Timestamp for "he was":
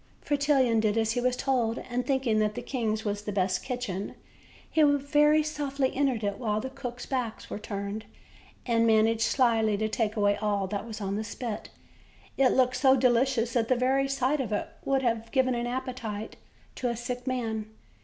1.11-1.35